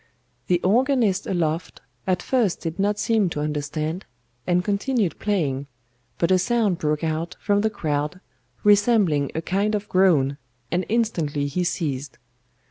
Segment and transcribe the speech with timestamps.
[0.47, 4.07] The organist aloft at first did not seem to understand,
[4.47, 5.67] and continued playing,
[6.17, 8.19] but a sound broke out from the crowd
[8.63, 10.37] resembling a kind of groan,
[10.71, 12.17] and instantly he ceased.